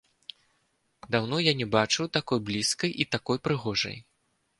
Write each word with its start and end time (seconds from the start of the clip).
Даўно 1.15 1.35
яе 1.51 1.53
не 1.59 1.67
бачыў 1.75 2.09
такой 2.17 2.39
блізкай 2.47 2.91
і 3.05 3.07
такой 3.17 3.37
прыгожай. 3.49 3.97